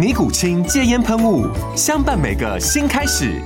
[0.00, 1.46] 尼古清戒烟喷雾，
[1.76, 3.38] 相伴每个新开始。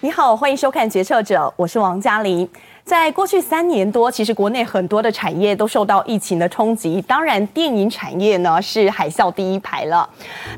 [0.00, 2.48] 你好，欢迎收看《决策者》，我是王嘉玲。
[2.82, 10.08] 在过去三年多，其实国内很多的产业都受到疫情的冲击，当然电影产业呢是海啸第一排了。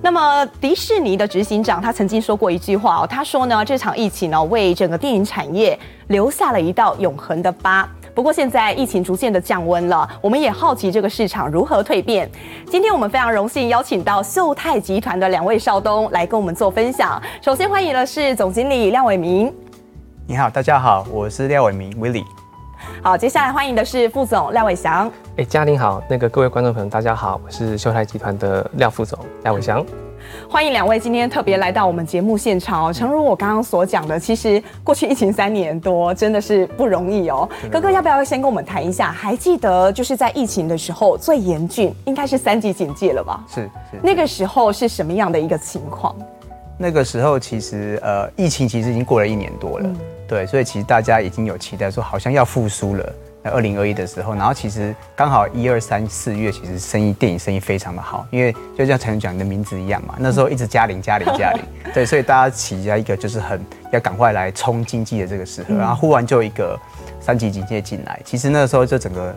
[0.00, 7.86] 那么迪士尼的执行长他曾经说过一句话哦，他说呢，这场疫情呢为整个电影产业留下了一道永恒的疤。
[8.14, 12.28] 不过现在疫情逐渐的降温了，我们也好奇这个市场如何蜕变。
[12.66, 17.20] 今天我们非常荣幸邀请到秀泰集团的两位少东来跟我们做分享。
[17.40, 19.54] 首先欢迎的是总经理廖伟明。
[20.26, 22.24] 你好，大家好，我是廖伟明，Willie。
[23.02, 25.10] 好，接下来欢迎的是副总廖伟翔。
[25.36, 29.84] 哎，嘉玲好，那个各位观众朋友大家好，我是秀泰集团的廖副总廖伟翔。
[30.50, 32.92] 欢迎两位今天特别来到我们节目现场哦。
[32.92, 37.46] 诚如我刚刚所讲的，其实过去疫情三年多真的是不容易哦。
[37.70, 39.12] 哥哥要不要先跟我们谈一下？
[39.12, 43.44] 还记得就是在疫情的时候最严峻，应该是三级警戒了吧？
[43.46, 43.56] 是
[43.90, 44.00] 是。
[44.02, 46.16] 那个时候是什么样的一个情况？
[46.78, 49.96] 那个时候其实呃，疫情其实已经过了一年多了，嗯、
[50.26, 53.12] 对，所以其实大家已经有期待说好像要复苏了。
[53.50, 61.62] 二零二一的时候，然后其实刚好一二三四月，其实生意电影生意非常的好，因为就像陈总讲你的名字一样嘛，那时候一直加零加零加零，
[61.92, 63.60] 对，所以大家起下一个就是很
[63.92, 66.78] 要赶快来冲经济的这个时候，然后忽然就一个
[67.20, 69.34] 三级警戒进来，其实那时候就整个，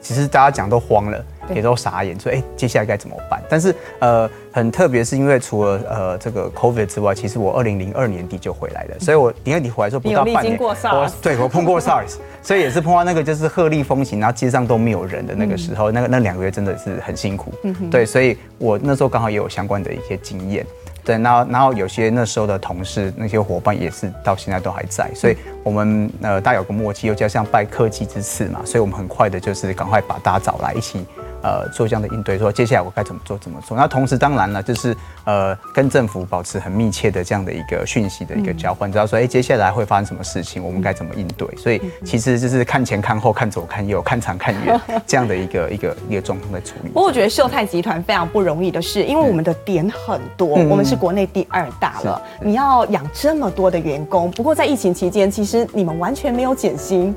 [0.00, 1.24] 其实大家讲都慌了。
[1.54, 3.42] 也都傻眼，说哎，接下来该怎么办？
[3.48, 17.52] 但是呃，很特别是因为除了呃这个 COVID 之外，其实我二零零二年底就回来了，所以我年底回来之后不到半年，我对我碰过 SARS，所以也是碰到那个就是鹤立风行，然后街上都没有人的那个时候，那个那两个月真的是很辛苦，
[17.90, 20.66] 对，所以我那时候刚好也有相关的一些经验。
[21.04, 31.06] 对，然后然后有些那时候的同事，那些伙伴也是到现在都还在，所以我们呃大家有个默契，又加上拜科技之赐嘛，所以我们很快的就是赶快把大家找来一起。
[31.46, 33.76] 呃，做这样的应对，说接下来我该怎么做，怎么做？
[33.76, 41.46] 那同时当然了，就是呃，跟政府保持很密切的这样的一个讯息的一个交换，知道说，哎，接下来会发生什么事情，我们该怎么应对？
[41.56, 46.88] 所以其实就是看前看后，看左看右，看长看远这样的一个 一个一个状况的处理。
[46.88, 54.28] 不过我觉得秀泰集团非常不容易的是，因为我们的点很多，我们是国内第二大了，你要养这么多的员工。
[54.32, 57.14] 不过在疫情期间，其实你们完全没有减薪，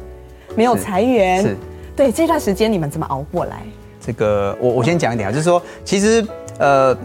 [0.56, 1.58] 没有裁员，是
[1.96, 3.64] 对这段时间你们怎么熬过来？
[4.10, 6.26] 这个我我先讲一点啊，就是说，其实
[6.58, 6.98] 呃，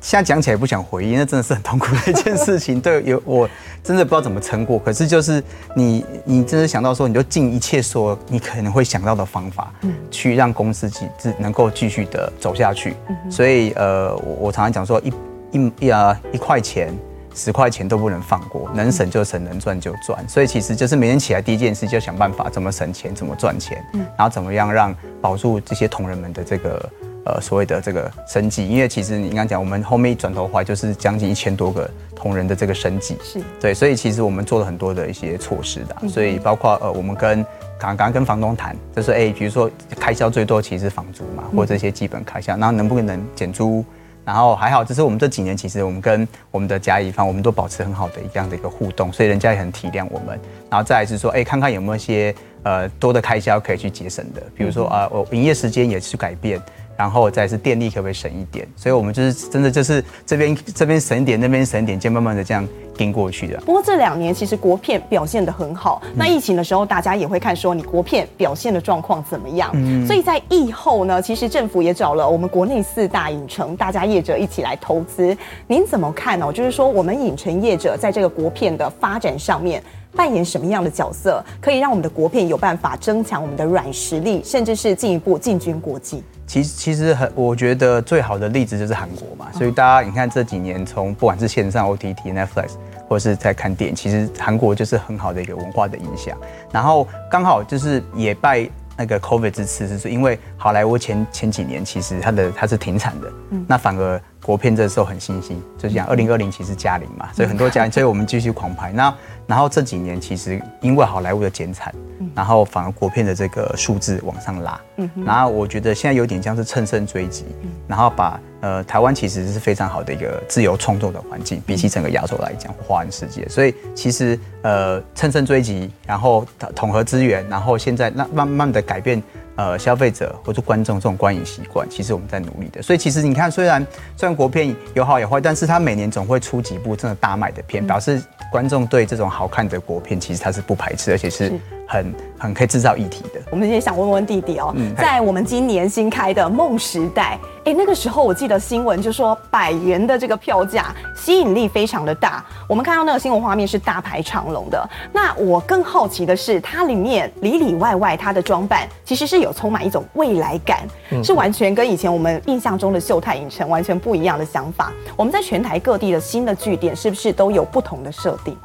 [0.00, 2.80] 现在讲起来不想回忆，那真的是很痛苦的一件事情。
[2.80, 3.48] 对，有我
[3.80, 4.76] 真的不知道怎么撑过。
[4.76, 5.40] 可是就是
[5.76, 11.06] 你你真的想到说，你就尽一切所你可能会想到的方法，嗯，去让公司继
[11.38, 12.96] 能够继续的走下去。
[13.30, 15.12] 所以呃，我我常常讲说，一
[15.52, 16.92] 一一啊一块钱。
[17.34, 20.22] 十块钱都不能放过，能省就省，能赚就赚。
[20.28, 23.82] 所以其实就是每天起来第一件事就想办法怎么省钱，怎么赚钱，
[24.16, 26.90] 然后怎么样让保住这些同仁们的这个
[27.24, 28.68] 呃所谓的这个生计。
[28.68, 33.16] 因为其实你刚刚讲，我们后面一转头的话就是将近一千多个同仁的这个生计。
[33.22, 37.44] 是对，所以其实我们做了很多的一些措施的，所以包括呃我们跟
[37.78, 43.84] 刚刚跟房东谈，就是哎，比如说开销最多其实是房租嘛，或者这些基本开销，然后能不能减租？
[44.24, 50.38] 然后还好，就是我们这几年其实我们跟我们的甲乙方，我们都保持很好的一样的一个互动，所以人家也很体谅我们。
[50.70, 56.60] 然后再来是说，哎，看看有没有一些呃多的开销可以去节省的，比如说啊，我营业时间也去改变。
[56.96, 58.66] 然后再是电力可不可以省一点？
[58.76, 62.66] 所以我们就是真的就是这边这边省一点，那边省一点，就慢慢的这样
[62.96, 63.58] 跟过去的。
[63.60, 66.00] 不过这两年其实国片表现的很好。
[66.14, 69.70] 那疫情的时候，大家也会看说你国片表现的状况怎么样。
[69.74, 70.06] 嗯。
[70.06, 75.36] 所以在疫后呢，其实政府也找了我们国内四大影城，大家业者一起来投资。
[75.66, 76.52] 您怎么看呢？
[76.52, 79.82] 就是说我们影城业者在这个国片的发展上面。
[80.14, 86.22] 扮演什么样的角色，可以让我们的国片有办法增强我们的软实力，甚至是进一步进军国际？
[86.46, 89.50] 其实，其实很，我觉得最好的例子就是韩国嘛。
[89.52, 92.72] 所以大家你看这几年，从不管是线上 OTT、Netflix，
[93.08, 96.36] 或是在看电影，其实韩国就是很好的一个文化的影响。
[96.70, 98.68] 然后刚好就是也拜
[98.98, 108.92] 那个 COVID 之赐，是因为好莱坞前前几年其实它的它是停产的，嗯，那反而国片这时候很新兴，就是讲二零二零其实嘉玲嘛，所以很多嘉玲，所以我们继续狂拍。
[108.92, 109.14] 那
[109.46, 111.94] 然后这几年其实因为好莱坞的减产，
[112.34, 117.44] 然后反而国片的这个数字往上拉，嗯，然后我觉得现在有点像是乘胜追击，
[117.86, 129.22] 然后把呃台湾其实是非常好的一个自由创作的环境，比起整个亚洲来讲，华人世界，所以其实呃乘胜追击，然后统合资源，然后现在那慢慢的改变。
[129.54, 132.80] 呃，消费者或者观众这种观影习惯，其实我们在努力的。
[132.80, 141.52] 所以其实你看，虽然虽然国片有好有坏，但是它每年总会出几部真的大卖的片，表示观众对这种好看的国片，其实它是不排斥，而且是
[141.92, 143.40] 很很可以制造议题的。
[143.50, 147.38] 我们也想问问弟弟哦，在我们今年新开的梦时代。
[147.64, 152.44] 哎，那个时候我记得新闻就说百元的这个票价吸引力非常的大。
[152.66, 154.90] 我们看到那个新闻画面是大排长龙的。
[155.12, 160.80] 那我更好奇的是，它里面里里外外它的装扮其实是有充满一种未来感，
[161.22, 164.92] 是完全跟以前我们印象中的秀泰影城完全不一样的想法。
[165.14, 168.56] 我们在全台各地的新的据点是不是都有不同的设定？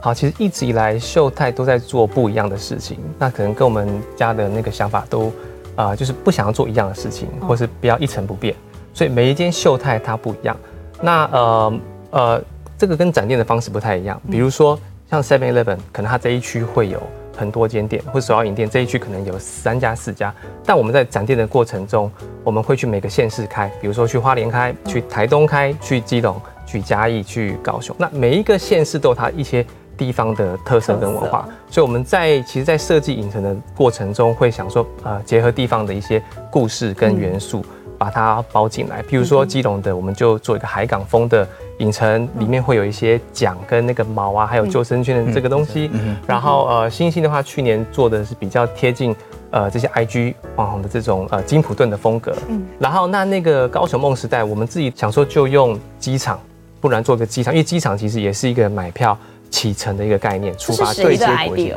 [0.00, 5.32] 好，其实一直以来秀泰都在做不一样的事情，那可能跟我们家的那个想法都。
[5.78, 8.52] 啊、呃，就是不想要做一样的事情，或是不要一成不变，
[8.92, 10.56] 所以每一间秀泰它不一样。
[11.00, 11.80] 那呃
[12.10, 12.42] 呃，
[12.76, 14.20] 这个跟展店的方式不太一样。
[14.28, 14.76] 比如说
[15.08, 17.00] 像 Seven Eleven，可能它这一区会有
[17.36, 20.34] 很多间店，或者手摇饮店这一区可能有三家四家。
[20.66, 22.10] 但我们在展店的过程中，
[22.42, 27.94] 我们会去每个县市开，比如说去花莲开，去台东开，去基隆，去嘉义，去高雄。
[27.96, 29.64] 那每一个县市都有它一些。
[29.98, 37.64] 地方的特色跟文化，所以我们在其实，在设计影城的过程中，会想说，呃，结合地方的一些故事跟元素，
[37.98, 39.02] 把它包进来。
[39.02, 41.46] 譬如说，基隆的，我们就做一个海港风的
[41.78, 45.90] 影城，里面会有一些桨跟那个锚啊，还有救生圈的这个东西。
[46.26, 49.14] 然后，呃，星星的话，去年做的是比较贴近
[49.50, 52.32] 呃这些 IG 网红的这种呃金普顿的风格。
[52.48, 56.38] 嗯然后，那那个高雄梦时代，我们自己想说就用机场，
[56.80, 59.18] 不然做个机场，因为机场其实也是一个买票。
[59.50, 61.74] 启程的一个概念，出发对接国际，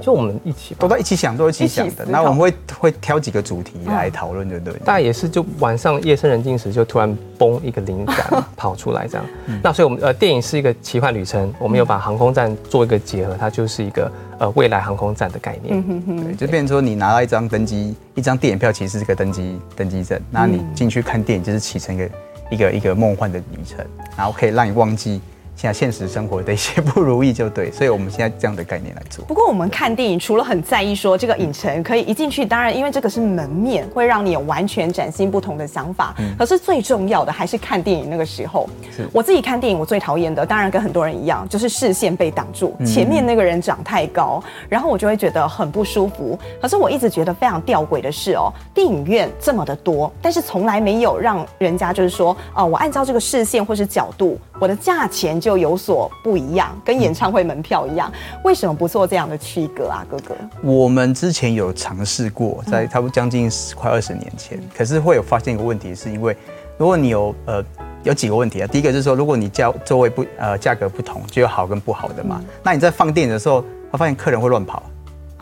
[0.00, 2.04] 就我们一起都在一起想，都一起想的。
[2.06, 4.78] 那我们会会挑几个主题来讨论，对不对？
[4.84, 9.26] 大概也是就晚上夜深人静时，就突然嘣一个灵感 跑出来这样。
[9.62, 15.82] 那所以我们呃电影是一个奇幻旅程，我们有把航空站做一个结合，它就是一个呃未来航空站的概念。
[16.24, 22.10] 对，就变成说你拿到一张登机一张电影票，其实是个登机登机证，那你进去看电影就是启程一个
[22.52, 23.84] 一个一个梦幻的旅程，
[24.16, 25.20] 然后可以让你忘记。
[25.60, 29.22] 现在现实生活的一些 不如意就对，所以我们现在这样的概念来做。
[29.26, 36.14] 不过我们看电影除了很在意说这个影城可以一进去，当然因为这个是门面，会让你有完全崭新不同的想法。
[36.18, 36.34] 嗯。
[36.38, 38.66] 可是最重要的还是看电影那个时候。
[38.90, 39.06] 是。
[39.12, 46.38] 我自己看电影，我最讨厌的，当然跟很多人一样，就是视线被挡住，前面那个人长太高，然后我就会觉得很不舒服。
[46.62, 55.60] 可是我一直觉得非常吊诡的是哦，电影院这么的多，但是从来没有让人家就是说，哦，我按照这个视线或是角度，我的价钱就。
[55.60, 58.10] 有所不一样，跟演唱会门票一样，
[58.44, 60.34] 为什么不做这样的区隔啊，哥哥？
[60.62, 66.34] 我们之前有尝试过，在差不多将近快二十年前，可是会有发现一个问题，是因为
[66.78, 67.62] 如果你有呃
[68.04, 72.40] 有几个问题啊，第一个就是说，如果你价座位不呃价格不同，就有好跟不好的嘛。
[72.62, 73.60] 那你在放电影的时候，
[73.90, 74.82] 会发现客人会乱跑，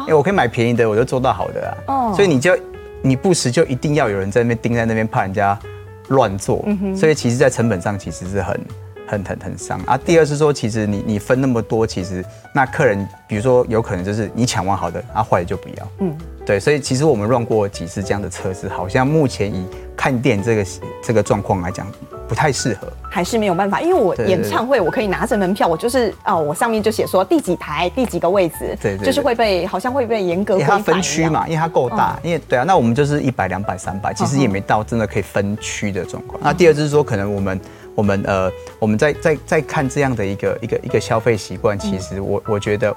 [0.00, 1.70] 因为我可以买便宜的，我就做到好的啊。
[1.87, 2.58] 哦，所以你就
[3.02, 5.56] 你不时就一定要有人在那边盯在那边，怕人家
[6.08, 6.64] 乱坐。
[6.96, 8.58] 所以其实，在成本上其实是很。
[9.08, 9.96] 很很很伤啊！
[9.96, 12.22] 第二是说，其实你你分那么多，其实
[12.54, 15.88] 那客人，比如说有可能就是你抢完好的，啊坏的就不要。
[16.00, 20.66] 嗯，对，所以其实我们 run 过几次这样的测试，好像目前以看店这个
[21.02, 21.86] 这个状况来讲，
[22.28, 23.80] 不太适合，还是没有办法。
[23.80, 36.38] 因为我演唱会，我可以拿着门票，我就是哦，我上面就写说第几排第几个位置，对，对，就是会被好像会被严格它分区嘛，因为它够大，因为对啊，那我们就是一百、两百、三百，其实也没到真的可以分区的状况。
[36.42, 37.58] 那第二就是说，可能我们。
[37.99, 42.95] 我们呃，我们在在在看这样的一个一个一个消费习惯，其实我我觉得，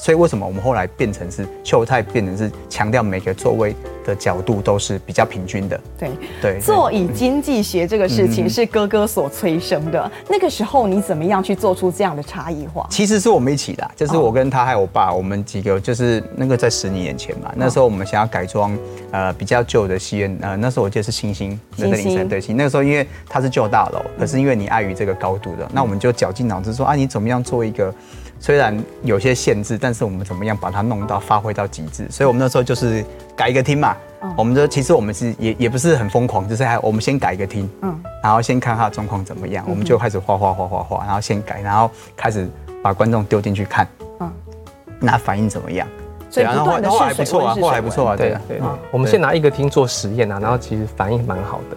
[0.00, 3.74] 所以为什么我们后来变成是秀泰变成是强调每个座位
[4.04, 5.80] 的角度都是比较平均的？
[5.98, 6.10] 对
[6.42, 10.10] 对，座椅经济学这个事情是哥哥所催生的。
[10.28, 12.86] 那个时候你怎么样去做出这样的差异化？
[12.90, 18.76] 其实是我们一起的，就是我跟他还有我爸，我们几个就是那个在十几年前嘛，那时候我们想要改装
[19.10, 27.94] 呃比较旧的戏院，呃那时候我记得是星星那个凌晨对星，那个时候因为它是旧大楼，可是因为你碍于这个高度的，那我们就绞尽脑汁说啊，你怎么样做一个。
[28.38, 32.06] 虽然有些限制，但是我们怎么样把它弄到发挥到极致？
[32.10, 33.96] 所以我们那时候就是改一个厅嘛，
[34.36, 42.48] 我们就其实我们是也也不是很疯狂，就是还我们先改一个厅，嗯，然后先看它的状况怎么样，我们就开始画画画画画，然后先改，然后开始
[42.82, 43.88] 把观众丢进去看，
[44.20, 44.30] 嗯，
[45.00, 45.88] 那反应怎么样？
[46.30, 48.60] 所以不断的还不错啊，画还不错啊，对对。
[48.90, 51.76] 我们先拿一个厅做实验啊，然后其实反应蛮好的。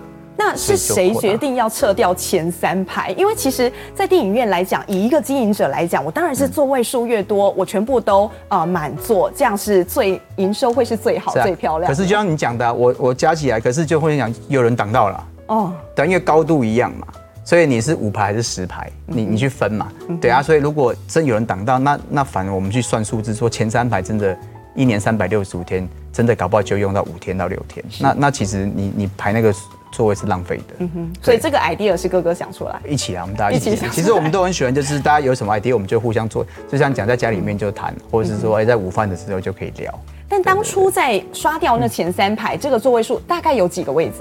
[0.50, 3.12] 那是谁决定要撤掉前三排？
[3.18, 11.92] 因为其实，在电影院来讲，以一个经营者来讲，我当然是座位数越多，我全部都啊满座，这样是最营收会是最好、最漂亮。
[11.92, 17.06] 可是就像你讲的，我我加起来，可是就会讲有人挡到了哦，对，因为高度一样嘛，
[17.44, 24.38] 所以你是五排还是十排，你你去分嘛，对啊，所以如果真有人挡到，那那反而我们去算数字，说前三排真的，
[24.76, 29.54] 一年三百六十五天，真的搞不好就用到五天到六天，那那其实你你排那个。
[29.98, 33.90] 座位是浪费的，嗯哼，所以这个 idea 是哥哥想出来，一起啊，我们大家一起想。
[33.90, 39.92] 其实我们都很喜欢，就是大家有什么 idea，我们就互相做，就像讲在家里面就谈，或者是说哎，在午饭的时候就可以聊。
[40.30, 44.18] 但当初在刷掉那前三排，这个座位数大概有几个位置？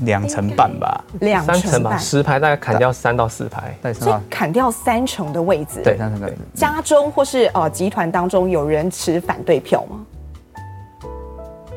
[0.00, 5.80] 两成半吧，两成吧，十排大概砍掉三到四排，所以砍掉三成的位置。
[5.82, 6.38] 对，三成的位置。
[6.54, 10.04] 家中或是呃集团当中有人持反对票吗？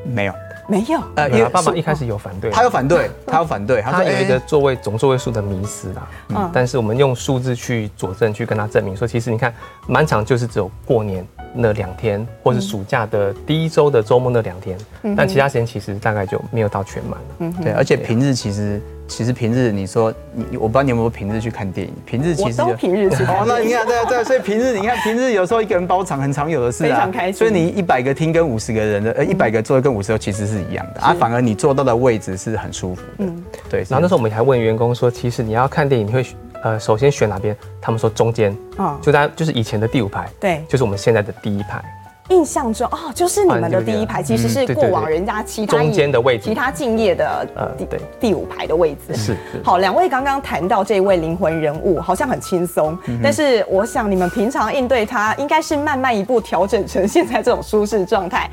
[0.04, 0.34] 没有。
[0.70, 6.08] 没有，呃，因为爸爸一开始有反对，他有反对，他有反对，他有一个座位总座位数的迷失啦。
[6.30, 9.52] 嗯，但是我们用数字去佐证，去跟他证明说，其实你看，
[9.88, 14.78] 满场就是只有过年那两天，或是暑假的第一周的周末那两天，
[15.16, 17.28] 但其他时间其实大概就没有到全满了。
[17.40, 18.82] 嗯，对，而且平日其实。
[19.10, 21.92] 其实平日你说你，我不知道你有没有平日去看电影。
[22.06, 23.38] 平日其实我都平日去看。
[23.42, 26.88] 哦，那你看，对对，所以平日你看，平日有时候一个人包场很常有的事啊。
[26.88, 27.34] 非常开心。
[27.34, 33.26] 所以你一百个厅跟五十个人的，呃，一百个座位跟五十个其实是一样的啊，反而你坐到的位置是很舒服的。
[33.26, 33.80] 嗯，对。
[33.90, 36.24] 然后那时候我们还问员工说，其实你要看电影，你会
[36.64, 37.56] 呃首先选哪边？
[37.82, 38.56] 他们说中间。
[38.78, 38.98] 哦。
[39.02, 40.30] 就在就是以前的第五排。
[40.40, 40.64] 对。
[40.68, 41.84] 就是我们现在的第一排。
[42.30, 49.36] 印象中哦，就是你们的第一排其实是过往人家其他中间的位置，其他敬业的呃对第五排的位置是。
[49.64, 58.50] 好，两位刚刚谈到这位灵魂人物，好像很轻松，但是我想你们平常应对他，应该是慢慢一步调整成现在这种舒适状态。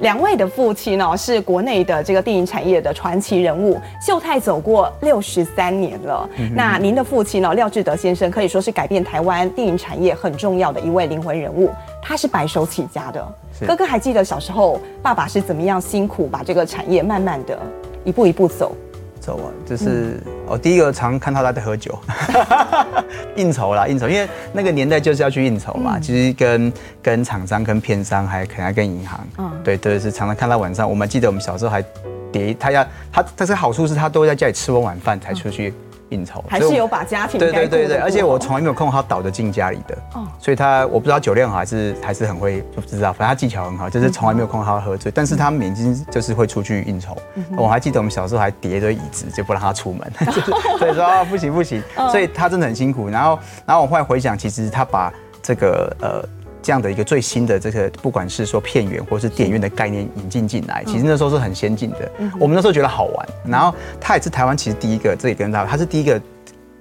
[0.00, 6.28] 两位的父亲呢，是国内的这个电影产业的传奇人物，秀泰走过六十三年了。
[6.54, 11.70] 那您的父亲呢，廖志德先生可以说是改变台湾电影产业很重要的一位灵魂人物。
[12.06, 13.26] 他是白手起家的，
[13.66, 17.58] 哥哥还记得小时候爸爸是怎么样辛苦把这个产业慢慢的
[18.04, 18.76] 一步一步走？
[19.18, 21.98] 走啊，就是哦第一个常看到他在喝酒，
[23.36, 26.70] 应酬啦应酬，因为那个年代就是要去应酬嘛，其实跟
[27.00, 30.86] 跟厂商、跟片商，还可能还跟银行，嗯，对对，是常常看到晚上。
[30.86, 31.82] 我们记得我们小时候还
[32.30, 35.72] 叠他要他，但是好处是他都会在家里吃完晚饭才出去。
[36.14, 47.16] 应酬还是有把家庭对对对对，而且我从来没有看过他倒着进家里的，哦，所以他我不知道酒量好还是还是很会，不知道，反正他技巧很好，就是从来没有看过他喝醉，但是他每天就是会出去应酬。
[47.56, 50.12] 我还记得我们小时候还叠一堆椅子，就不让他出门，
[50.78, 53.08] 所以说不行不行，所以他真的很辛苦。
[53.08, 56.24] 然后然后我后来回想，其实他把这个呃。
[56.64, 62.10] 这样的一个最新的这个，不管是说片源或是电影院的概念引进进来，其实那时候是很先进的。
[62.40, 66.20] 我们那时候觉得好玩，然后他也是台湾其实第一个，这也跟他，他是第一个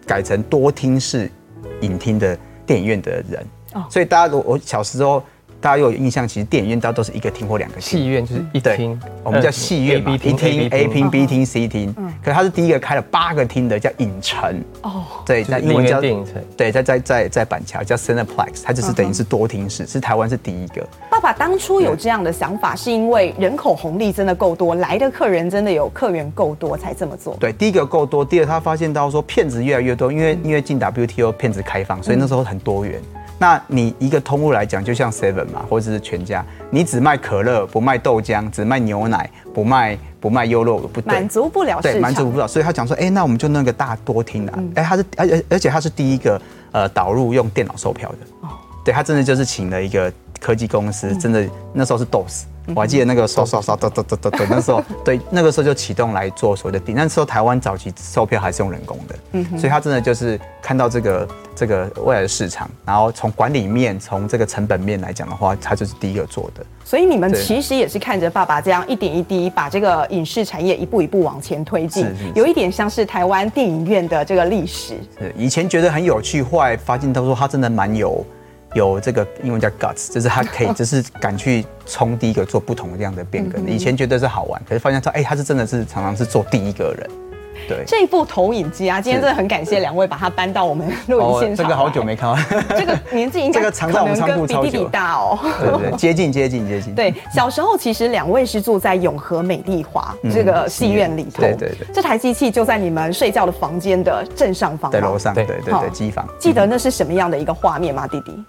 [0.08, 1.30] 改成多厅式
[1.82, 3.46] 影厅的电影院的人。
[3.90, 5.22] 所以大家，我我小时候。
[5.64, 7.84] 大家又有印象，其实电影院大都是一个厅或两个厅。
[7.84, 11.96] 戏院就是一厅，我们叫戏院嘛，一厅 A 厅 B 厅 C 厅。
[12.22, 14.62] 可是他是第一个开了八个厅的，叫影城。
[14.82, 16.36] 哦，对，在英文叫电影城。
[16.58, 20.86] 对，在在在在板桥叫 Cineplex，它就是等于是多厅式，是台湾是第一个。
[21.10, 27.38] 爸爸当初有这样的想法，是因为人口红利真的够多，来的客人真的有客源够多才这么做。
[27.40, 33.02] 对，第一个够多，第二他发现到说骗子越来越多，因为因为进 WTO 骗子开放，所以那时候很多元。
[33.40, 48.50] 那你一个通路来讲，就像 Seven 嘛，或者是全家，你只卖可乐不卖豆浆，只卖牛奶不卖不卖优酪乳，不满足不了对，满足不了，所以他讲说，哎、欸，那我们就弄个大多厅的，哎、欸，他是而而而且他是第一个呃导入用电脑售票的，哦，
[48.86, 50.12] 对他真的就是请了一个
[50.44, 52.44] 科技公司，真的那时候是 DOS。
[52.74, 56.96] 我还记得那个刷刷刷哒哒哒哒哒，那时候对，那个时候就启动来做所谓的订。
[56.96, 66.66] 那时候台湾早期售票还是用人工的，嗯，所以他真的就是看到这个这个未来的市场，然后从管理面、从这个成本面来讲的话，他就是第一个做的。
[66.86, 74.96] 所以你们其实也是看着爸爸这样一点一滴把这个影视产业一步一步往前推进，有一点像是台湾电影院的这个历史。
[75.20, 78.26] 是以前觉得很有趣，后来发现他说他真的蛮有。
[78.74, 83.60] 有这个英文叫 guts，就是他可以， 就是敢去冲第一个做不同的这样的变革。
[83.68, 87.10] 以前觉得是好玩，可是发现他，哎，他是真的是常常是做第一个人。
[87.68, 91.66] 对，这一部投影机啊，今天真的很感谢两位把它搬到我们 录影现场。
[91.66, 92.42] 这个好久没看到，
[92.78, 95.40] 这个年纪应该 这个藏在我们仓库超久，比弟弟大哦。
[95.60, 96.94] 对对，接近接近接近。
[96.94, 106.28] 对，小时候其实两位是住在永和美丽华这个戏院里头，对对对，这台机器就在你们睡觉的房间的正上方，在楼上，对对对，机房。
[106.40, 108.44] 记得那是什么样的一个画面吗，弟弟？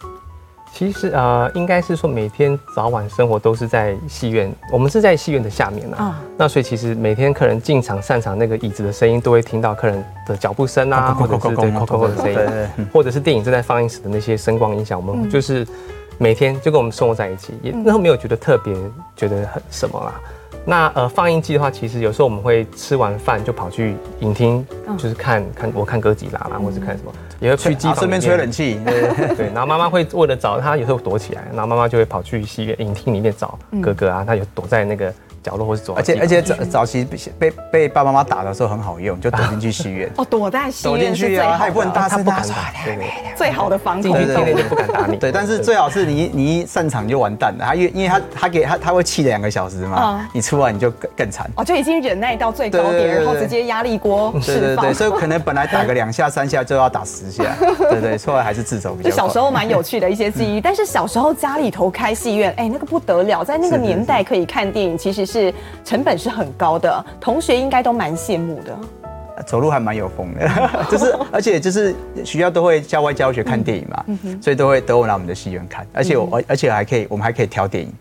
[0.77, 5.97] 其实呃，应该是说每天早晚生活都是在戏院，我们是在戏院的下面呢。
[5.97, 15.65] 啊，那所以其实每天客人进场散场，那个椅子的声音都会听到客人的脚步声啊，或者是对扣扣的声音，或者是电影正在放映时的那些声光音响，我们就是
[16.19, 18.75] 每天就跟我们生活在一起，也那没有觉得特别
[19.15, 20.21] 觉得很什么啦。
[20.67, 24.67] 那呃，放映机的话，其实有时候我们会吃完饭就跑去影厅，
[24.97, 28.81] 就是看看我看哥吉拉啦，或者看什么，也会去机房顺便吹冷气。
[29.37, 35.13] 对，然后妈妈会为了找他，有时候躲起来，然后妈妈就会跑去戏院影厅里面找哥哥啊，他有躲在那个。
[35.45, 37.07] 角落或是走，而且而且早早期
[37.39, 40.11] 被被爸爸妈妈打的时候很好用，就躲进去 戏院。
[40.17, 40.95] 哦，躲在戏院。
[40.97, 42.55] 躲进去啊，他也不能大声，他不敢打。
[42.85, 45.17] 对对，最好的防空洞，就不敢打你。
[45.19, 51.49] 对，但是最好是你你一散场就完蛋了，他因为因为他他给他他会气两个小时嘛，你出来你就更更惨。
[51.57, 54.61] 哦，就已经忍耐到最高点，然后直接压力锅释放。
[54.61, 57.45] 对对对，所以可能本来打个两下三下就要打十下，
[57.91, 59.11] 对 对，出来还是自首比较。
[59.11, 65.53] 就小时候蛮有趣的一些记忆，但是小时候家里头开戏院，哎，那个不得了，在那个年代可以看电影，其实是
[65.85, 66.15] 成本。
[66.17, 68.79] 是很高的，同学应该都蛮羡慕的。
[69.45, 70.49] 走路还蛮有风的，
[70.89, 71.93] 就是而且就是
[72.25, 77.93] 学校都会校外教学看电影嘛，嗯、所以都会都会来我们的戏院看，而且我而且还可以，我们还可以挑电影。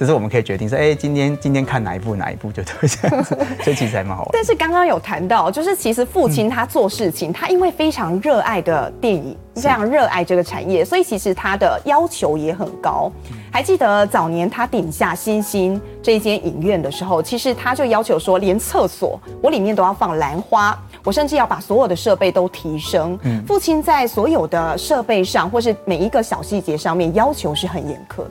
[0.00, 4.30] 就是我们可以决定说，哎，今天今天看哪一部哪一部就会这样子， 所以其实还蛮好玩。
[4.32, 13.12] 但是刚刚有谈到，就是其实父亲他做事情，他因为非常热爱的电影，非常热爱这个产业，所以其实他的要求也很高。
[13.52, 23.18] 还记得早年他顶下星星这一间影院的时候，其实他就要求说，连厕所我里面都要放兰花，我甚至要把所有的设备都提升。
[23.46, 28.30] 父亲在所有的设备上，或是每一个小细节上面，要求是很严苛的。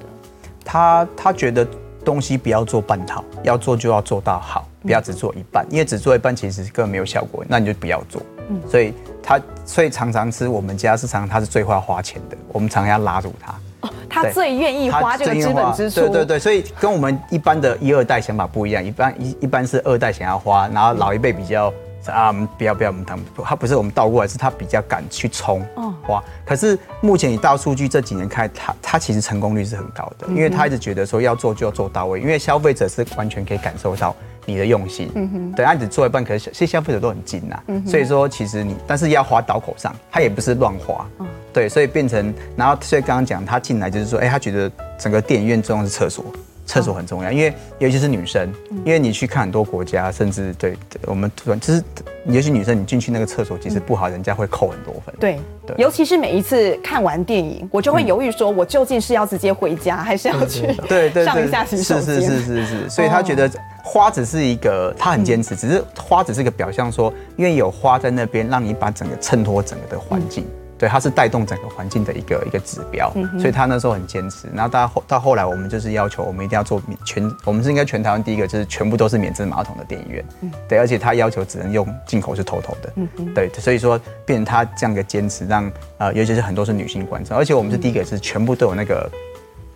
[0.71, 1.67] 他他觉得
[2.05, 8.21] 东西不要做半套，要做就要做到好，不要只做一半，因为只做一半其实根本没有效果，那你就不要做。
[8.49, 13.51] 嗯，所以他所以常常是我们家是常常他是最会花钱的，我们常常要拉住他。
[13.81, 16.01] 哦，他最愿意花这个资本支出。
[16.01, 21.73] 对对对，所以跟我们一般的一二代想法不一样，一般一一般是二代想要花，然后老一辈比较。
[22.07, 25.63] 啊，不要不要，我们他他不是我们倒过来，是他比较敢去冲
[26.07, 26.23] 哇。
[26.45, 35.11] 可是目前以大数据这几年看，他他其实成功率是很高的，因为他一直觉得说要做就要做到位，因为消费者是完全可以感受到你的用心。
[35.13, 37.61] 嗯哼，对，他只做一半，可是其实消费者都很精呐。
[37.85, 41.05] 所以说，其实你但是要花刀口上，他也不是乱花。
[41.51, 46.23] 对，所以变成，然后所以刚刚讲他进来就是说，哎，他觉得整个电影院重要是厕所。
[46.69, 48.47] 厕所很重要，因为尤其是女生，
[48.85, 50.77] 因为你去看很多国家，甚至对
[51.07, 51.29] 我们
[51.59, 51.83] 就是，
[52.27, 55.15] 尤其女生，你进去那个厕所其实不好，人家会扣很多分。
[55.19, 61.25] 对对，尤其是每一次看完电影，我就会犹豫说，我究竟是要直接回家，还是要去对对。
[61.25, 62.21] 上一下洗手间？
[62.21, 63.49] 是是是是是，所以他觉得
[63.83, 70.45] 花只是一个，他很坚持，只是花只是一个表象，说因为有花在那边，让你把整个衬托整个的环境。
[70.79, 74.47] 对，它是带动整个环境的一个一个指标，嗯、所以他那时候很坚持。
[74.53, 80.25] 然后到后到后来，我们就是要求我们一定要做免全，我们是应该全台湾第一个，就是全部都是免治马桶的电影院。
[80.41, 82.93] 嗯、对，而且他要求只能用进口是 TOTO 的。
[82.95, 89.09] 嗯哼对，所以说变成他这样的坚持让，让呃，尤其是很多是女性观众，而且我们是第一个是全部都有那个。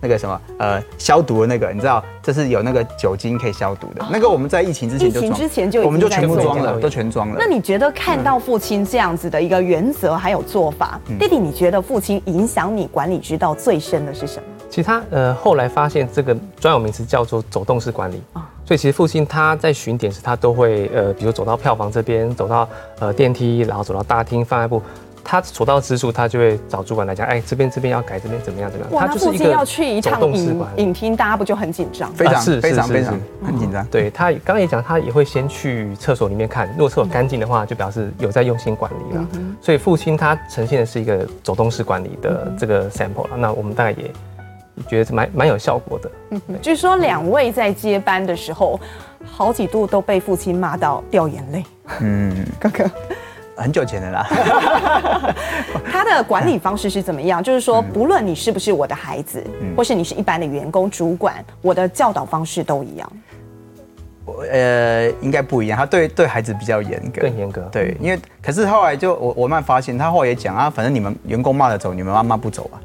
[0.04, 4.06] 那个什么呃消毒的那个，你知道这是有那个酒精可以消毒的。
[4.12, 7.38] 那个我们在疫情之前就，疫情之前就我们就全部装了，都全装了。
[7.40, 14.44] 那你觉得看到父亲这样子的一个原则还有做法，弟弟你觉得父亲影响你管理之道最深的是什么？
[14.70, 22.68] 其实他呃后来发现这个专有名词叫做走动式管理啊，所以其实父亲他在巡点时他都会呃比如走到票房这边，走到
[23.00, 24.82] 呃电梯，然后走到大厅放在部。
[25.24, 28.94] 他所到之处，他就会找主管来讲，哎，这边这边要改，这边怎么样怎么样。
[28.94, 32.12] 哇，他父亲要去一趟影影厅，大家不就很紧张？
[32.14, 33.86] 非常是非常非常很紧张。
[33.88, 39.28] 对他刚刚也讲，他也会先去厕所里面看，如果厕所干净的话，就表示有在用心管理了。
[39.62, 43.38] 所以父亲他呈现的是一个走动式管理的这个 sample 了。
[43.38, 44.12] 那我们大概也
[44.88, 46.12] 觉得蛮蛮有效果的。
[46.32, 48.80] 嗯，据说两位在接班的时候，
[49.26, 51.64] 好几度都被父亲骂到掉眼泪。
[52.02, 52.84] 嗯，哥哥。
[53.56, 54.28] 很久前的啦，
[55.92, 57.42] 他的管理方式是怎么样？
[57.44, 59.44] 就是说，不论你是不是我的孩子，
[59.76, 63.12] 或是你是一般的员工、主管，我的教导方式都一样。
[64.50, 65.78] 呃，应该不一样。
[65.78, 67.62] 他对对孩子比较严格，更严格。
[67.72, 72.82] 对，因为可是后来就我我慢慢发现，他后来也讲啊，反正你们员工骂得走，你们妈妈不走啊。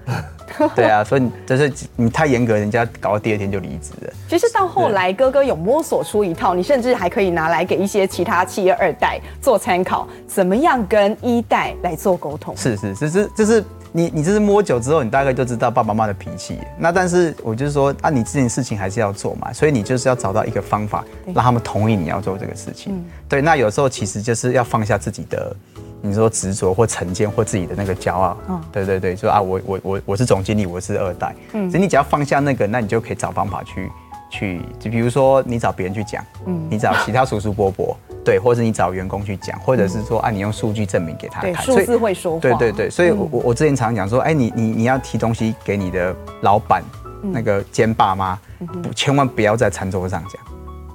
[0.75, 4.13] 对啊，所以你就是你太严格，人家搞到第二天就离职了。
[4.29, 12.57] 其实到后来，哥哥有摸索出一套，你甚至还可以拿来给一些其他企业二代做参考，怎么样跟一代来做沟通？
[12.57, 16.59] 是是，这是这是你你这是摸久之后，你大概就知道爸爸妈妈的脾气。
[16.79, 22.93] 那但是我就是说啊，你这件事情还是要做嘛，所以你就是要找到一个方法，让他们同意你要做这个事情。
[22.93, 25.55] 嗯、对，那有时候其实就是要放下自己的。
[26.01, 33.91] 你说执着或成见或自己的那个骄傲，嗯，对对对，说啊，我我我我是总经理，我是二代，嗯，所以你只要放下那个，那你就可以找方法去
[34.31, 46.83] 去，就比如说你找别人去讲，嗯，你找其他叔叔伯伯， 对，或者你找员工去讲，或者是说啊，你用数据证明给他看，数字会说话，对对对，所以我我我之前常讲说，哎，你你你要提东西给你的老板，
[47.23, 48.39] 那个兼爸妈，
[48.83, 50.48] 不千万不要在餐桌上讲。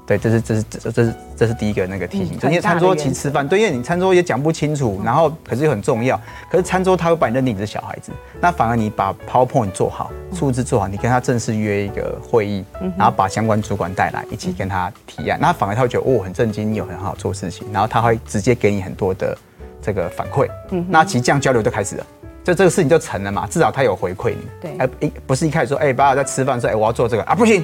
[0.05, 6.19] 对，这是这是这这是这是第一个那个提醒，就因为餐桌其实吃饭，对，因为你餐桌也讲不清楚，然后可是又很重要，
[6.51, 8.11] 可是餐桌他会把你认定你是小孩子，
[8.41, 12.65] 那反而你把 PowerPoint 做好，数字做好，你跟他正式约一个会议，
[12.97, 19.37] 然后把相关主管带来一起跟他提案，那反而他会觉得哦很震惊，你有很好做事情，然后他会直接给你很多的
[19.81, 20.49] 这个反馈，
[20.89, 22.05] 那其实这样交流就开始了，
[22.43, 27.63] 就这个事情就成了嘛，至少他有回馈你，对，而一不是一开始说哎爸爸在吃饭说哎我要做这个啊不行。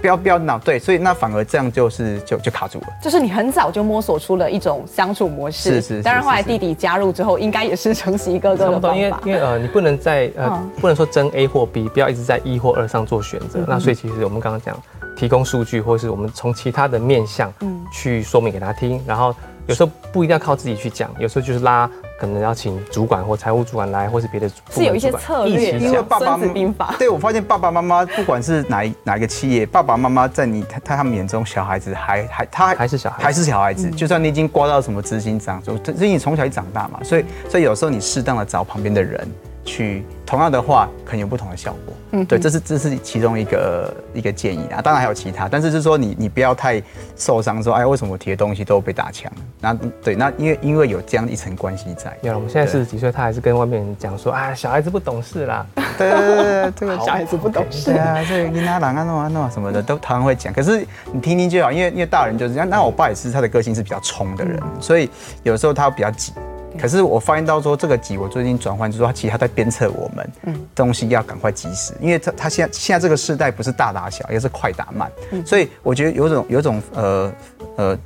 [0.00, 2.86] 不要不要闹，对，所以那反而这样就是就就卡住了。
[3.02, 5.70] 就是你很早就摸索出了一种相处模式。
[5.70, 6.02] 是是，是。
[6.02, 8.96] 当然后来弟弟加入之后，应该也是承袭哥哥的方法。
[8.96, 13.58] 因为因为呃，你不能在呃、嗯、不能说争 A 或 B，不要一直在一或二上做选择。
[13.60, 14.76] 嗯、那所以其实我们刚刚讲
[15.16, 17.52] 提供数据，或是我们从其他的面向
[17.92, 19.34] 去说明给他听，然后
[19.68, 21.88] 有时候不一定要靠自己去讲，有时候就是拉。
[22.20, 26.96] 可能要请主管或财务主管来，或是别的主管，是有一些策略，因为爸爸孙子兵法。
[26.98, 33.88] 对，我发现爸爸妈妈不管是哪一哪一个企业，爸爸妈妈在你他他们眼中，小孩子还还他还是小孩，还是小孩子。
[33.90, 39.28] 就算你已经挂到什么执行长，就这因为你从小一长大嘛，所以所以有时候你适当的找旁边的人。
[39.68, 41.94] 去同样的话，可能有不同的效果。
[42.12, 44.80] 嗯，对，这是这是其中一个一个建议啊。
[44.80, 46.82] 当然还有其他，但是就是说你你不要太
[47.16, 49.30] 受伤，说哎，为什么我提的东西都被打枪？
[49.60, 52.16] 那对，那因为因为有这样一层关系在。
[52.22, 55.66] 有了，我们现在四十几岁，他还是跟外面人讲说啊，小孩子不懂事啦。
[55.98, 57.92] 对对对，这个 小孩子不懂事。
[57.92, 60.50] 对啊，这个你拿哪啊弄啊弄啊什么的，都常常会讲。
[60.50, 62.68] 可是你听听就好，因为因为大人就是这样。
[62.68, 65.10] 那我爸也是，他的个性是比较冲的人，所以
[65.42, 66.32] 有时候他比较急。
[66.76, 75.10] 可是我发现到说这个急，我最近转换就是说，他其实他在鞭策我们，嗯，东西要赶快及时，因为他他现在现在这个时代不是大打小，也是快打慢，
[75.46, 77.32] 所以我觉得有种有种呃
[77.76, 77.98] 呃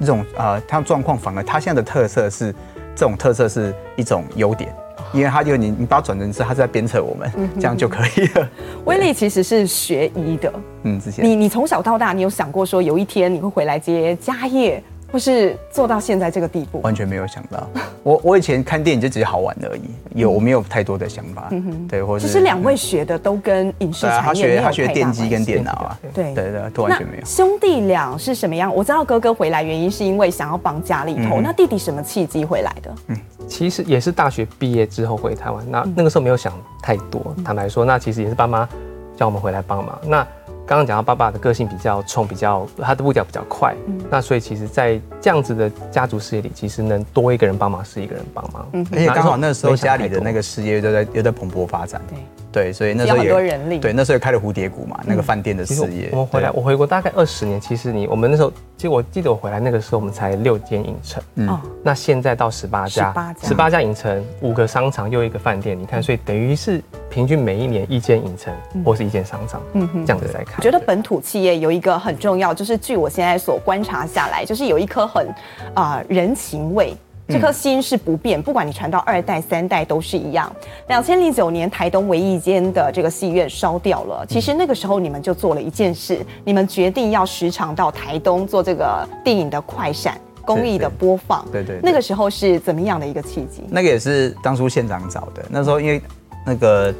[0.00, 2.52] 一种呃他状况，反而他现在的特色是
[2.96, 4.74] 这种特色是一种优点，
[5.12, 8.48] 因为他就你你把它转成是他是在鞭策我们，这样就可以了。
[8.84, 14.82] 威利其实是学医的，嗯，之前你你从小到大，你有想过说有一天你会回来接家业？
[15.12, 17.68] 或是做到现在这个地步，完全没有想到。
[18.02, 19.82] 我我以前看电影就只是好玩而已，
[20.14, 21.48] 有我没有太多的想法。
[21.50, 24.82] 嗯，对，或者其实两位学的都跟影视产业没有太大关系。
[24.82, 27.24] 他学他学电机跟电脑啊，对对对，都完全没有。
[27.24, 28.74] 兄弟俩是什么样？
[28.74, 32.94] 我知道哥哥回来原因是因为想要帮家里头，那弟弟什么契机回来的？
[33.08, 35.64] 嗯，其实也是大学毕业之后回台湾。
[35.70, 38.68] 那那个时候没有想太多，坦白说，那其实也是爸妈
[39.16, 39.98] 叫我们回来帮忙。
[40.06, 40.26] 那
[40.70, 52.18] 刚刚讲到爸爸的个性比较冲，比较他的步调比较快，嗯，那所以其实，在这样子的家族事业里，其实能多一个人帮忙是一个人帮忙，嗯，而且刚好那时候家里的那个事业又在又在蓬勃发展，对。
[52.52, 56.08] 对，所以那时候也很多人力，对，那时候也开了蝴蝶谷嘛，那个饭店的事业。
[56.10, 68.52] 我回来，我回国大概二十年，其实你我们那时候，其实我记得我回来那个时候，我们才六间影城，嗯，那现在到十八家，十八家，家影城，五个商场又一个饭店，你看，所以等于是平均每一年一间影城
[68.84, 75.26] 或是一间商场，嗯哼，这样子在看，我觉得本土企业有一个很重要，就是据我现在所观察下来，就是有一颗很
[75.74, 76.96] 啊、呃、人情味，
[77.28, 80.50] 这颗心是不变，不管你传到二代三代都是一样。
[80.88, 91.46] 两千零九年台东唯一间的这个戏院烧掉了，其实那个时候你们就做了一件事，你们决定要时常到台东做这个电影的快闪公益的播放。
[91.52, 93.62] 对对，那个时候是怎么样的一个契机？
[93.68, 96.02] 那个也是当初县长找的，那时候因为
[96.44, 96.92] 那个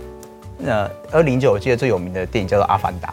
[0.64, 3.08] 呃二零零九我记得最有名的电影叫做《阿凡达》。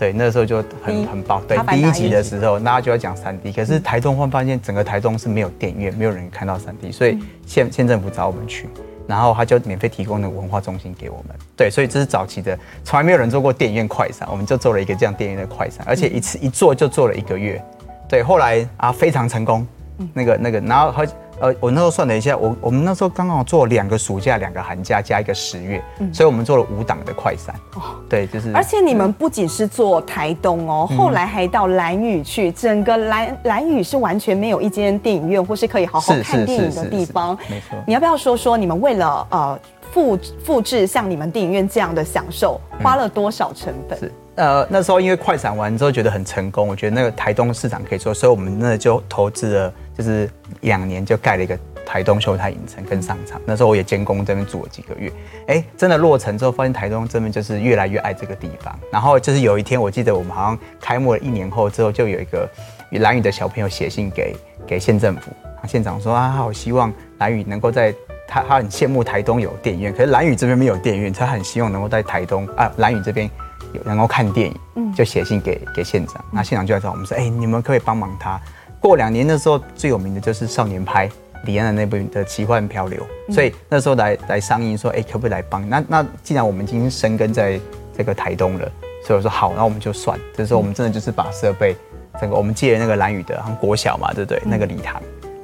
[0.00, 1.42] 对，那个时候就很很棒。
[1.46, 8.66] 对，第一集的时候，大家就要讲三 D，可是台东会发现整个台东是没有电影院，没有人看到三 D，所以县县政府找我们去，
[9.06, 11.36] 然后他就免费提供那个文化中心给我们。
[11.54, 17.62] 对，所以这是早期的，从来没有人做过电影院快闪，我们就做了一个这样电影院的快闪，而且一次一做就做了一个月。
[18.08, 19.66] 对，后来啊非常成功，
[20.14, 21.06] 那个那个，然后和。
[21.40, 27.54] 呃，我那时候算了一下，我我们那时候刚好做两个暑假、两个寒假加一个十月，嗯，所以我们做了五档的快闪。
[27.74, 28.52] 哦，对，就是。
[28.54, 37.36] 而且你们不仅是做台东哦，嗯、后来还到兰屿去，整个兰兰屿是完全没有一间电影院或是可以好好看电影的地方。
[37.48, 37.78] 没错。
[37.86, 39.58] 你要不要说说你们为了呃
[39.92, 43.98] 复复制像你们电影院这样的享受，花了多少成本？
[43.98, 50.28] 是呃那时候因为快闪完之后觉得很成功，我觉得那个台东市场可以做，所以我们那就投资了，就是
[50.62, 51.58] 两年就盖了一个。
[51.86, 55.10] 台东秀泰影城跟商场，那时候我也监工这边住了几个月，
[55.48, 58.78] 哎、真的落成之后，发现台东这边就是越来越爱这个地方。
[58.92, 62.48] 然后就是有一天，我记得我们好像开幕了一年后之后，就有一个
[62.92, 65.32] 蓝屿的小朋友写信给给县政府，
[65.66, 67.92] 县长说啊，他好希望蓝屿能够在
[68.28, 73.28] 他他很羡慕台东有电影院，可是蓝屿这边没有电影院，他很希望能够在台东啊蓝屿这边
[73.72, 78.40] 有能够看电影，嗯，就写信给给县长，那县长就来找我们说，哎、欸，你们可，可以帮忙他。
[78.80, 81.10] 过两年的时候，最有名的就是少年派。
[81.44, 85.66] 李安的那部的奇幻漂流，所以那时候来来商议说，哎、欸，可不可以来帮？
[85.66, 87.58] 那那既然我们已经生根在
[87.96, 88.70] 这个台东了，
[89.06, 90.20] 所以我说好，那我们就算。
[90.36, 91.74] 这时候我们真的就是把设备，
[92.20, 94.42] 整个我们借了那个蓝宇的国小嘛，对不对？
[94.44, 95.00] 那个礼堂，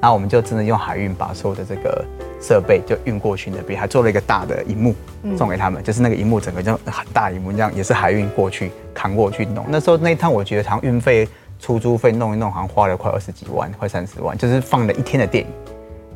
[0.07, 2.05] 然后我们就真的用海运把所有的这个
[2.41, 4.95] 设备就运过去那边，还做了一个大的荧幕
[5.37, 9.67] 送给他们，就是那个荧幕整个就很大荧幕，这样也是海运过去扛过去弄。
[9.69, 15.51] 那时候那一趟我觉得好像运费、出租费弄一弄，好像花了快二十几万，快三十万，就是放了一天的电影。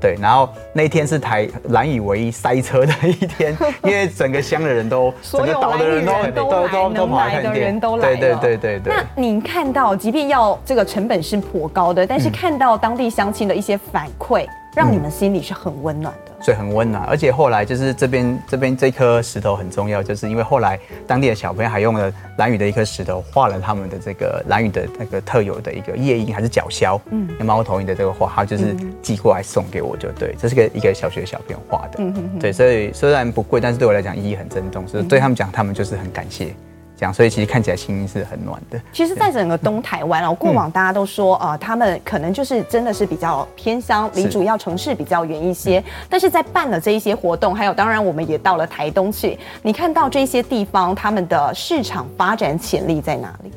[0.01, 8.17] 对，然后那一天是台难以为一塞车的一天， 因为整个乡的人都，所有兰屿人都都，都都能来的人都来了。
[8.17, 8.95] 对对对对对。
[8.95, 14.47] 那您看到，即便要这个成本是颇高的，但是看到当地乡亲的一些反馈。
[14.75, 17.03] 让你们心里是很温暖的，所以很温暖。
[17.05, 36.55] 而且后来就是这边这边这颗石头很重要，就是因为后来当地的小朋友还用了蓝屿的一颗石头画了他们的这个蓝屿的那个特有的一个夜莺还是角鸮，嗯，猫头鹰的这个画，他就是寄过来送给我，就对，这是个一个小学小朋友画的，嗯哼哼，对，所以虽然不贵，但是对我来讲意义很珍重，所以对他们讲，他们就是很感谢。
[37.01, 38.79] 讲，所以其实看起来心是很暖的。
[38.93, 45.83] 其实，在整个东台湾哦，过往大家都说，呃，他们可能就是真的是比较偏乡，离主要城市比较远一些。
[46.11, 53.51] 但是在办了这一些活动，还有当然我们也到了台东去，你看到这些地方，他们的市场发展潜力在哪里？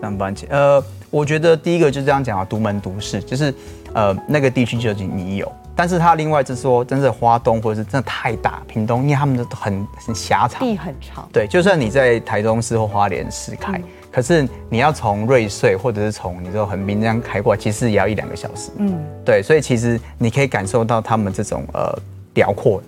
[0.00, 3.52] 三班前，呃，我觉得第一个就是这样讲啊，独门独市，就是
[3.92, 5.50] 呃那个地区就你有。
[5.76, 11.28] 但是它另外就是说，真的花东或者是真的太大，屏东，因为他们都很很狭长，地很长。
[11.32, 18.70] 对，就算你在台东市或花莲市开，嗯、可是你要从瑞穗或者是从你说横滨这样开过来，其实也要一两个小时。
[18.76, 21.92] 嗯，对，所以其实你可以感受到他们这种呃
[22.34, 22.80] 辽阔。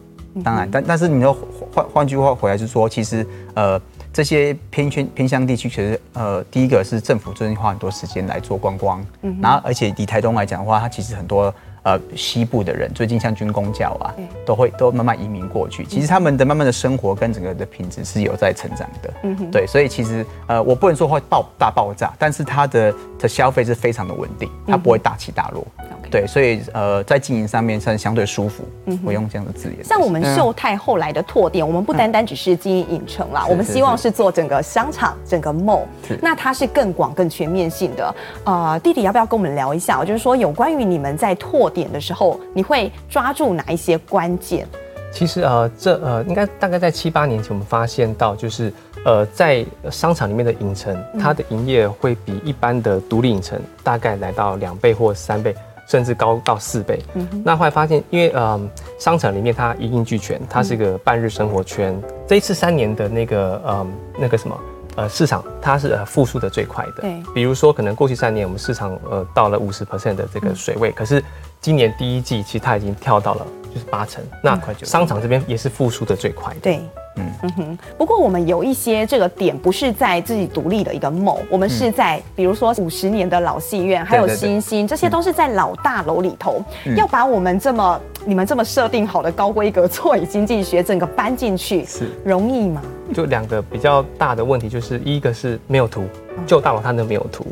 [0.44, 1.36] 当然，但但是你说
[1.74, 3.80] 换换句话回来就是说，其实呃
[4.12, 11.52] 这些偏圈偏乡地区，其实呃第一个是政府最近花很多时间来做观光，嗯，然后而且以台东来讲的话，它其实很多。
[11.86, 14.12] 呃，西部的人最近像军工教啊，
[14.44, 15.84] 都会都慢慢移民过去。
[15.84, 19.14] 其实他们的慢慢的生活跟整个的品质是有在成长的。
[19.22, 25.64] 嗯哼，对，所以其实呃，我不能说会爆大爆炸，但是它的的消费是非常的稳定，它不会大起大落。
[26.10, 28.64] 对，所以呃，在经营上面算相对舒服。
[28.86, 29.84] 嗯，我用这样的字眼。
[29.84, 35.84] 像我们秀泰后来的拓店，我们不单单只是经营影城啦，我们希望是做整个商场、整个 mall。
[36.20, 38.14] 那它是更广、更全面性的。
[38.44, 40.04] 呃，弟弟要不要跟我们聊一下？
[40.04, 44.66] 就是说有关于你们在拓点的时候，你会抓住哪一些关键？
[45.12, 48.72] 其实呃，这呃，应该大概在七八年前，我们发现到就是
[49.04, 55.54] 呃，在商场里面的影城，它的营业会比一般的独立影城大概来到两倍或三倍。
[55.88, 57.00] 甚至高到四倍。
[57.14, 58.60] 嗯，那后来发现，因为呃，
[58.98, 61.94] 商场里面它一应俱全，它是一个半日生活圈。
[61.94, 63.86] 嗯、这一次三年的那个呃
[64.18, 64.60] 那个什么
[64.96, 67.02] 呃市场，它是呃复苏的最快的。
[67.02, 71.22] 对，比如说可能过去三年我们市场呃到了五十 percent 的这个水位，嗯、可是
[71.66, 74.22] 今年第一季其实它已经跳到了就是八成。
[74.40, 76.60] 那商场这边也是复苏的最快的。
[76.60, 76.80] 对。
[77.16, 86.62] 嗯嗯哼，不过我们有一些这个点不是在自己独立的一个 mall，我们是在比如说五十年的老戏院，还有星星，这些都是在老大楼里头。
[86.94, 92.80] 要把我们这么你们这么设定好的高规格座椅经济学整个搬进去，是容易吗？
[93.12, 96.04] 就两个比较大的问题，就是一个是没有图，
[96.46, 97.44] 旧大楼它那没有图，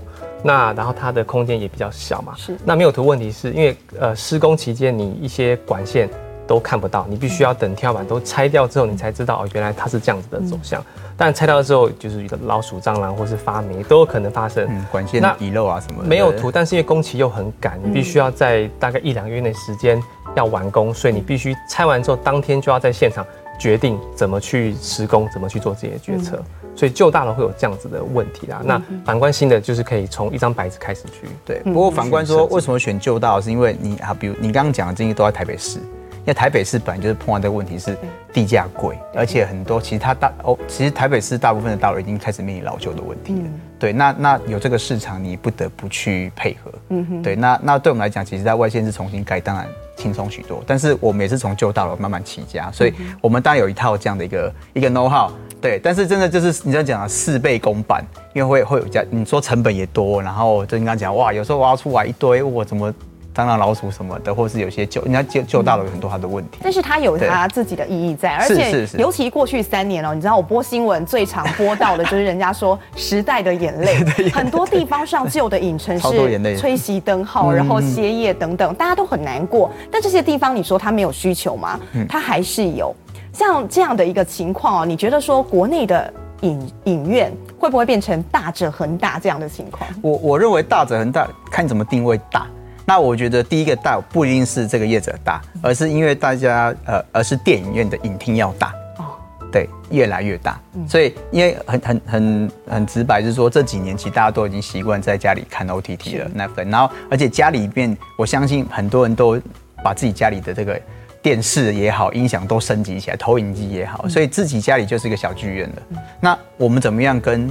[0.45, 2.35] 那然后它的空间也比较小嘛。
[2.37, 6.09] 是，那没有图问题是因为呃施工期间你一些管线。
[6.47, 10.85] 都看不到，你必须要等天花板都拆掉之后，你才知道哦，原来它是这样子的走向。
[11.17, 14.67] 但拆掉之后，就是一个老鼠、蟑螂或是发霉都有可能发生。
[14.69, 16.07] 嗯，管线遗漏啊什么的。
[16.07, 19.99] 没有图，但是因为工期又很赶，你必须要在大概一两个月内时间
[20.37, 23.25] 要完工，所以你必须拆完之后当天就要在现场
[23.59, 26.43] 决定怎么去施工，怎么去做这些决策。
[26.77, 28.61] 所以旧大楼会有这样子的问题啦。
[28.65, 31.29] 那反观新的，就是可以从一张白纸开始去。
[31.45, 35.79] 对，不过反观说为什么选旧大楼，是因为你啊，比如你刚刚讲的这些都在台北市。
[36.27, 37.95] 因为台北市本来就是碰到这个问题，是
[38.33, 43.41] 地价贵，而且很多其实它大哦，其实台北市大部分的大楼已经开始面临老旧的问题了。
[43.79, 46.73] 对，那那有这个市场，你不得不去配合。
[46.89, 47.23] 嗯哼。
[47.23, 50.63] 对，那那对我们来讲，其实在外县市重新盖，当然其轻松许多。
[50.67, 55.81] 但是我们也是从旧大楼慢慢起家，所以我们当然有一套这样的一个一个 know how，对。
[55.83, 62.93] 但是真的就是你在讲的事倍功半，因为会会有加，你说成本也多，然后就你刚讲哇，有时候挖出来一堆，我怎么？
[63.35, 66.59] 蟑螂、老鼠什么的，或是有些旧，人家旧旧大楼有很多它的问题。
[66.63, 76.09] 但是它有它自己的意义在，而且尤其过去三年哦，你知道我播新闻最常播到的就是人家说时代的眼泪， 很多地方上旧的影城是
[76.57, 79.69] 吹熄灯号，然后歇业等等，大家都很难过。
[79.91, 81.81] 但这些地方你说它没有需求吗？
[82.09, 82.95] 它还是有。
[83.33, 89.91] 像这样的一个情况哦，你觉得说国内的影影院会不会变成大者恒大这样的情况？
[90.01, 92.47] 我我认为大者恒大，看你怎么定位大。
[92.87, 99.17] 那我觉得第一个大不一定是这个业者大，而是因为大家呃，而是电影院的影厅要大哦，
[99.51, 100.61] 对，越来越大。
[100.87, 109.41] 所以因为很很很很直白，就是说这几年其实大家都已经习惯在家里看 OTT 了，那份，然后而且家里边，我相信很多人都
[109.83, 110.79] 把自己家里的这个
[111.23, 116.01] 电视也好，音响都升级起来，投影机也好，所以自己家里就是一个小剧院了。
[116.21, 117.51] 那我们怎么样跟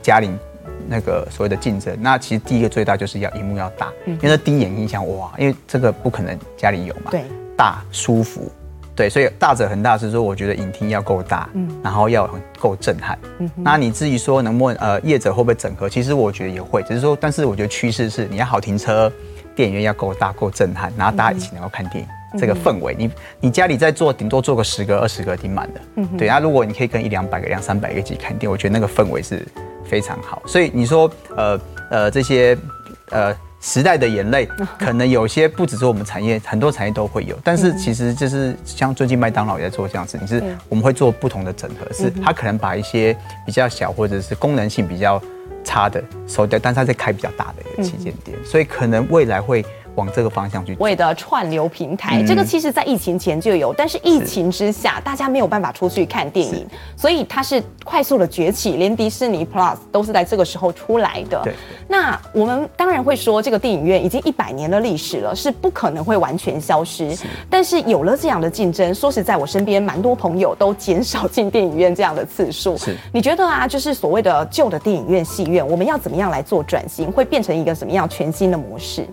[0.00, 0.30] 家里？
[0.90, 7.22] 那个所谓的竞争，那其实第一个最大就是要荧幕要大，因为第一眼印象哇，因为这个不可能家里有嘛，对，
[7.56, 8.50] 大舒服，
[8.96, 19.10] 对，所以大者很大是说，我觉得影厅要够大，嗯，然后要够震撼，嗯，那你至于说能不能呃业者会不会整合，其实我觉得也会，只是说，但是我觉得趋势是你要好停车，
[19.54, 29.46] 电影院要够大够震撼，然后大家一起能够看电影，这个氛围，你你家里在做顶多做个十个二十个挺满的，嗯，对，那如果你可以跟一两百个两三百个一起看店，我觉得那个氛围是。
[29.82, 32.56] 非常好，所以你说，呃呃，这些
[33.10, 37.36] 呃时代的眼泪，可能有些不只是我们产业，很多产业都会有。
[37.42, 45.20] 但是其实就是像最近麦当劳也在做这样子，你是我们会做不同的整合，是它可能把一些比较小或者是功能性比较
[45.64, 49.66] 差的收掉，但是它在开比较大的一个旗舰店，所以可能未来会。
[49.96, 61.40] 往这个方向去，为的串流平台，嗯、这个其实在疫情前就有，但是疫情之下，大家没有办法出去看电影，所以它是快速的崛起，连迪士尼 Plus 都是在这个时候出来的。
[61.42, 61.54] 对，
[61.88, 67.14] 那我们当然会说，这个电影院已经一百年的历史了，是不可能会完全消失。
[67.14, 72.76] 是，但是有了这样的竞争，说实在，我身边蛮多朋友都减少进电影院这样的次数。
[72.78, 79.06] 是，你觉得啊，就是所谓的旧的电影院、戏院，我们要怎么样来做转型，会变成一个什么样全新的模式？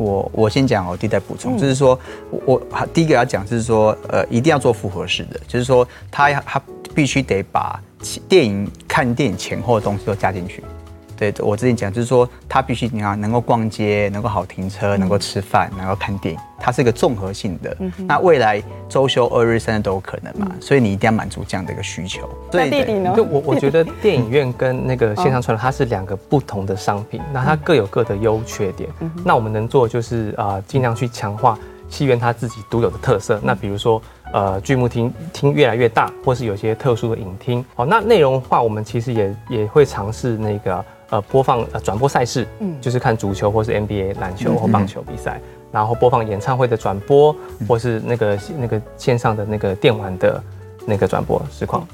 [0.00, 1.98] 我我先讲，我弟再补充，就是说，
[2.46, 2.60] 我
[2.94, 6.60] 第一个要讲，就是说，呃，一定要做复合式的，就是说，他要他
[6.94, 7.78] 必须得把
[8.26, 10.64] 电影看电影前后的东西都加进去。
[11.20, 17.76] 对，我之前讲就是说，它必须你看能够逛街，能够好停车，能够吃饭，能够看电影，它是一个综合性的。
[17.78, 20.46] 嗯、那未来周休二日三日都有可能嘛？
[20.50, 22.26] 嗯、所以你一定要满足这样的一个需求。
[22.50, 23.12] 那弟弟呢？
[23.14, 28.88] 就我我觉得电影院跟那个线上串流，它是两个不同的商品，那它各有各的优缺点。
[29.00, 31.58] 嗯、那我们能做的就是啊，尽、呃、量去强化
[31.90, 33.38] 戏院它自己独有的特色。
[33.42, 34.00] 那比如说。
[34.32, 37.64] 呃，剧目厅厅越来越大，或是有些特殊的影厅。
[37.74, 50.42] 好，那内容的话，我们其实也也会尝试那个呃播放呃转播赛事，嗯，就是看足球或是 NBA 篮球或棒球比赛，嗯、然后播放演唱会的转播，嗯、或是那个那个线上的那个电玩的
[50.86, 51.86] 那个转播实况。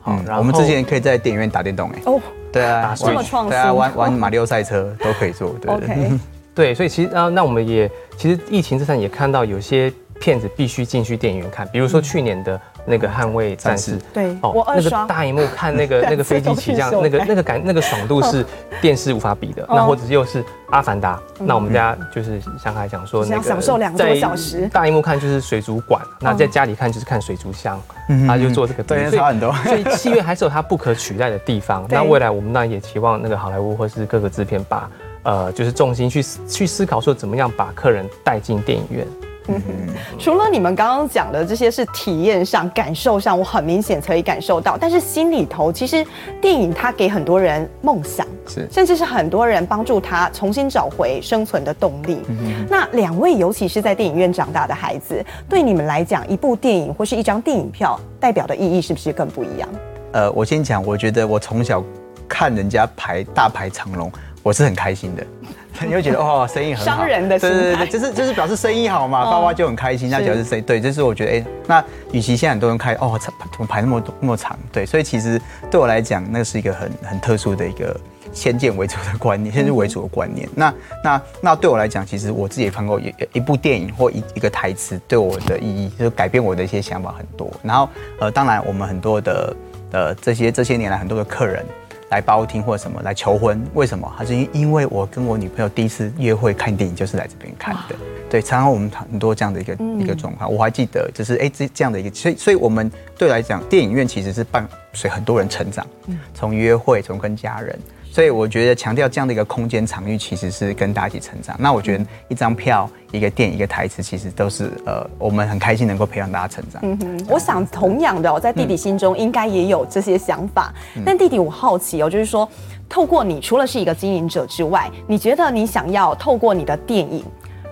[0.00, 2.02] 好，然后我们之前可以在电影院打电动哎。
[2.06, 2.20] 哦，
[2.52, 5.54] 对啊，这么创新，对啊，玩玩马里奥赛车都可以做。
[5.60, 6.10] 对对
[6.54, 9.92] 对，所以其实啊，那我们也其实疫情之前也看到有些。
[10.20, 18.44] 片子必须进去电影院看，比如说去年的那个《捍卫战士》，对，哦，那个大荧幕看那个 那个飞机起降，那个那个感那个爽度是
[18.80, 19.64] 电视无法比的。
[19.68, 27.80] 那或者又是《阿凡达》，那我们家就是像刚才讲说，那个享受两个小时，大荧幕看就是水族馆，那在家里看就是看水族箱，
[28.26, 29.52] 他就做这个对，差很多。
[29.64, 31.86] 所以七月还是有它不可取代的地方。
[31.90, 34.90] 那未来我们当然也期望那个好莱坞或是各个制片把
[35.22, 39.06] 呃就是重心去去思考说怎么样把客人带进电影院。
[39.48, 44.76] 嗯哼，除了你们刚刚讲的这些是体验上、感受上，我很明显可以感受到。
[44.78, 46.06] 但是心里头，其实
[46.40, 52.18] 电影它给很多人梦想，是，甚至是很多人帮助他重新找回生存的动力。
[52.28, 59.68] 嗯，那两位，尤其是在电影院长大的孩子，对你们来讲，一部电影或是一张电影票代表的意义是不是更不一样？
[60.12, 61.82] 呃，我先讲，我觉得我从小
[62.28, 65.26] 看人家排大排长龙，我是很开心的。
[65.86, 77.98] 你会觉得哦，生意很好，商人的心，对对对，就是就是表示生意好嘛，爸爸就很开心，那表示谁对，就是我觉得哎、欸，那与其现在很多人开哦，怎么排那么多那么长，对，所以其实对我来讲，那是一个很很特殊的一个
[78.32, 80.48] 先见为主的观念，先入为主的观念。
[80.54, 87.50] 那那那对我来讲，其实我自己也看过一一部电影或一一个台词，对我的意义就是改变我的一些想法很多。
[87.62, 87.88] 然后
[88.20, 89.56] 呃，当然我们很多的
[89.90, 91.64] 呃这些这些年来很多的客人。
[92.12, 94.12] 来包厅或者什么来求婚，为什么？
[94.18, 97.96] 他是因因为我跟我女朋友第一次约会看电影就是来这边看的。
[98.28, 105.86] 对，常常我们很多这样的一个、嗯、一个状况，我还记得，就是哎这这样的一个，所以所以我们对来讲，电影院其实是伴随很多人成长，
[106.34, 107.78] 从约会，从跟家人。
[108.12, 111.56] 所以我觉得强调这样的一个空间场域，其实是跟大家一起成长。
[111.58, 116.82] 那我觉得一张票、一个电影、一个台词，其实都是呃，我们很开心能够培养大家成长。
[116.84, 120.74] 嗯哼，我想同样的，我在弟弟心中应该也有这些想法。
[120.94, 122.46] 嗯、但弟弟，我好奇哦，就是说，
[122.86, 127.24] 透过你除了是一个经营者之外，你觉得你想要透过你的电影，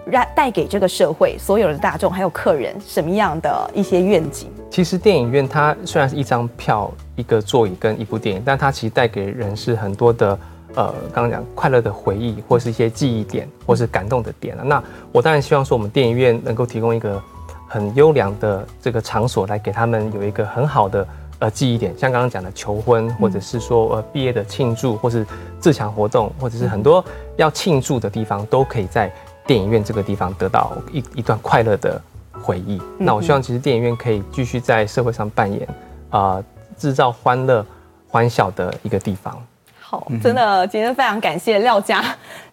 [0.06, 4.48] 让带给这个社会所有的大众还有客人什么样的一些愿景？
[4.70, 10.38] 其实电影院它虽然是一张票、一个座椅跟一部电影，但它其实带给人是很多的
[10.74, 14.56] 呃，刚刚讲快乐的回忆，或是一些记忆点，或是感动的点。
[14.64, 17.22] 那我当然希望说，我们电影院能够提供一个
[17.68, 21.06] 很优良的这个场所，来给他们有一个很好的
[21.40, 25.26] 呃记忆点，像刚刚讲的求婚，或者是说呃毕业的庆祝，或是
[25.60, 27.04] 自强活动，或者是很多
[27.36, 29.12] 要庆祝的地方，都可以在
[29.46, 32.00] 电影院这个地方得到一一段快乐的。
[32.42, 32.80] 回忆。
[32.96, 35.68] 那我希望，其实电影院可以继续在社会上扮演
[36.08, 36.42] 啊，
[36.80, 37.64] 制造欢乐、
[38.08, 39.40] 欢笑的一个地方。
[39.78, 42.02] 好，真的，今天非常感谢廖家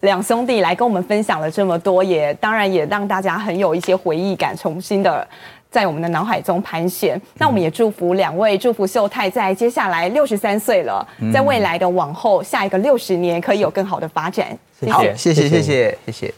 [0.00, 5.26] 两兄弟来跟我们分享了这么多，也当然也让大家很有一些回忆感，重新的
[5.70, 7.20] 在我们的脑海中盘旋。
[7.38, 14.46] 那我们也祝福两位，祝福秀泰在接下来六十三岁了，在未来的往后下一个六十年可以有更好的发展。
[14.90, 16.34] 好，谢谢，谢谢，谢谢。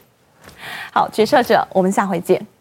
[0.92, 2.59] 好，决策者，我们下回见。